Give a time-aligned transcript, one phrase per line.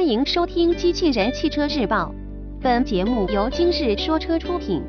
[0.00, 2.10] 欢迎收听《机器人汽车日报》，
[2.62, 4.82] 本节目由今日说车出品。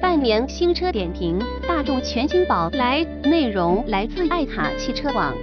[0.00, 5.34] 半年新车点评：大众全新宝来，内容来自爱卡汽车网。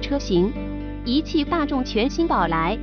[0.00, 0.50] 车型：
[1.04, 2.78] 一汽大众全新宝来，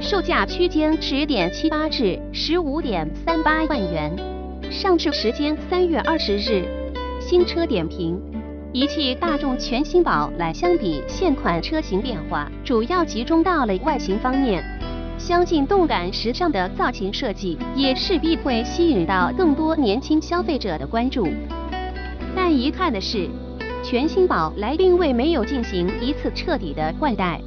[0.00, 4.12] 售价区间十点七八至十五点三八万元，
[4.70, 6.64] 上市时间三月二十日。
[7.18, 8.16] 新车点评：
[8.72, 14.62] 一汽大众全新宝来相比现款车型变化，主要集中到了外形方面。
[15.24, 21.28] 相信动感时尚的造型设计也势必会吸引到更多年轻消费者的关注。
[22.34, 23.28] 但遗憾的是，
[23.84, 27.40] 全新宝来并未没有进行一次彻底的换代，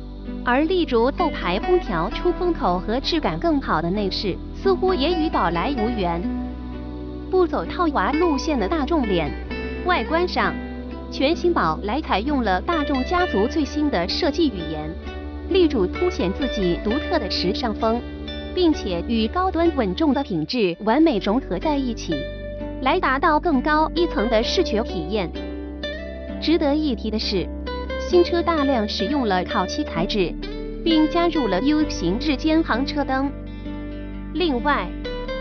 [0.46, 6.22] 而立足后排空调出风口和质感更好的内饰，似乎也与宝来无缘。
[7.30, 9.30] 不走套娃路线的大众脸，
[9.86, 10.56] 外观上，
[11.12, 14.90] 全新宝来采用了大众家族最新的设计语言。
[15.50, 18.02] 力主凸显自己独特的时尚风，
[18.54, 22.16] 并且与高端稳重的品质完美融合在一起，
[22.82, 25.30] 来达到更高一层的视觉体验。
[26.42, 27.48] 值得一提的是，
[28.00, 30.34] 新车大量使用了烤漆材质，
[30.84, 33.32] 并加入了 U 型日间行车灯。
[34.34, 34.88] 另外，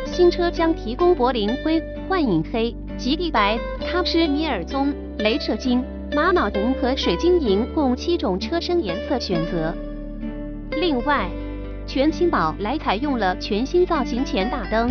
[0.06, 5.82] 新车将提供柏林灰、幻影黑、极地白、喀什米尔棕、镭射金、
[6.14, 9.74] 玛瑙红和水晶银共七种车身颜色选择。
[10.86, 11.30] 另外，
[11.86, 14.90] 全新宝来采用了全新造型前大灯，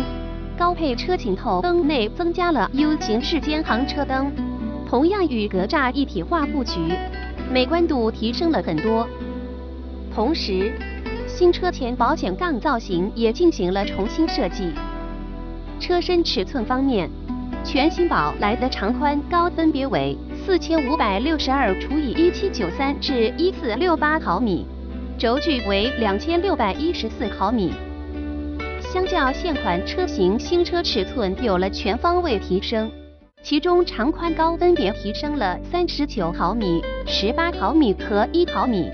[0.58, 4.32] 高配车型后灯内增加了 U 型日间行车灯，
[4.88, 6.80] 同样与格栅一体化布局，
[7.48, 9.06] 美观度提升了很多。
[10.12, 10.72] 同时，
[11.28, 14.72] 新车前保险杠造型也进行了重新设计。
[15.78, 17.08] 车身尺寸方面，
[17.62, 24.66] 全新宝来的长宽高分别为四千五百六十二除以一七九三至一四六八毫米。
[25.16, 27.72] 轴距为两千六百一十四毫米，
[28.80, 32.90] 相较现款车型，新车尺寸有了全方位提升。
[33.40, 38.90] 其中长宽高分别提升了三十九毫米、十八毫米和一毫米，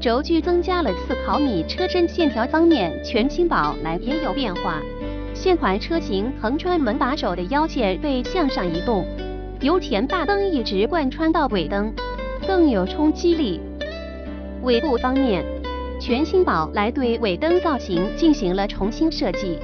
[0.00, 1.64] 轴距增加了四毫米。
[1.68, 4.80] 车身线条方面，全新宝来也有变化。
[5.34, 9.06] 现款车型横穿门把手的腰线被向上移动，
[9.60, 11.94] 由前大灯一直贯穿到尾灯，
[12.44, 13.60] 更有冲击力。
[14.62, 15.44] 尾部方面。
[16.00, 19.58] 全新宝来对尾灯造型进行了重新设计，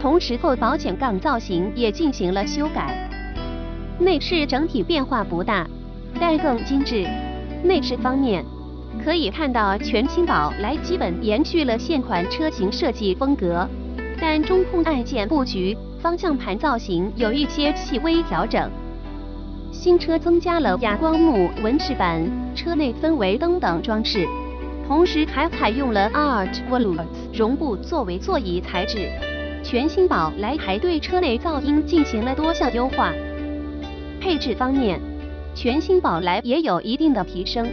[0.00, 3.08] 同时后保险杠造型也进行了修改。
[4.00, 5.64] 内饰整体变化不大，
[6.18, 7.06] 但更精致。
[7.62, 8.44] 内饰方面，
[9.04, 13.64] 可以看到全新宝来基本延续了现款车型设计风格，
[14.20, 18.68] 但中控按键布局、方向盘造型有一些细微调整。
[19.70, 24.26] 新车增加了哑光幕纹饰板、车内氛围灯等装饰。
[24.86, 29.10] 同时还采用了 Art Velours 绒布作为座椅材质。
[29.64, 33.12] 全新宝来还对车内噪音进行了多项优化。
[34.20, 35.00] 配置方面，
[35.56, 37.66] 全新宝来也有一定的提升。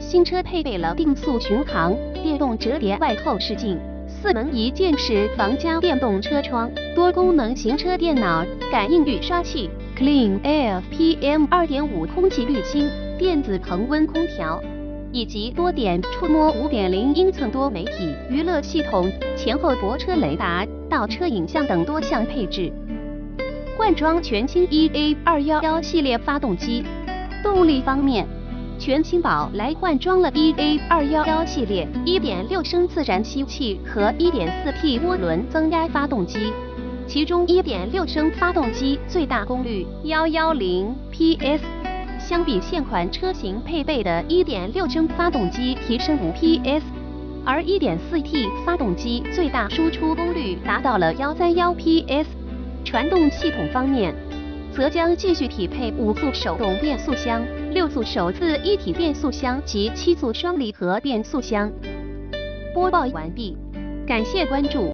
[0.00, 3.78] 新车配备了定速巡航、电动折叠外后视镜、
[4.08, 14.60] 四门一键式防夹电动车窗、多功能行车电脑、感应雨刷器、Clean Air PM 2.5空气滤清、电子恒温空调。
[15.12, 22.72] 以及多点触摸五点零英寸多媒体娱乐系统、前后泊车雷达、倒车影像等多项配置。
[23.76, 26.84] 换装全新 EA 二幺幺系列发动机。
[27.42, 28.26] 动力方面，
[28.78, 36.52] 全新宝来换装了 EA 二幺幺系列一点六升自然吸气和一点四 T 涡轮增压发动机，
[37.08, 41.79] 其中一点六升发动机最大功率幺幺零 PS。
[42.30, 46.84] 相比现款车型配备的1.6升发动机提升5 PS，
[47.44, 52.28] 而 1.4T 发动机最大输出功率达到了131 PS。
[52.84, 54.14] 传动系统方面，
[54.72, 57.42] 则将继续匹配五速手动变速箱、
[57.72, 61.68] 六速手自一体变速箱及七速双离合变速箱。
[62.72, 63.56] 播报完毕，
[64.06, 64.88] 感谢关注。